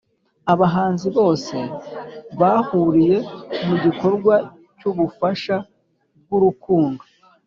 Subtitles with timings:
[0.53, 1.57] Abahanzi bose
[2.39, 3.17] bahuriye
[3.67, 4.35] mu gikorwa
[4.79, 5.55] cy’ubufasha
[6.21, 7.03] bw’urukundo